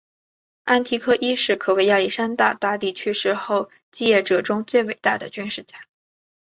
[0.63, 5.77] 安提柯一世可谓亚历山大大帝去世后继业者中最伟大的军事家。